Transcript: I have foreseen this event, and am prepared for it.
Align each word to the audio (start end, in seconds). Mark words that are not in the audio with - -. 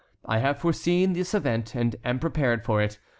I 0.25 0.39
have 0.39 0.57
foreseen 0.57 1.13
this 1.13 1.35
event, 1.35 1.75
and 1.75 1.95
am 2.03 2.17
prepared 2.17 2.65
for 2.65 2.81
it. 2.81 2.97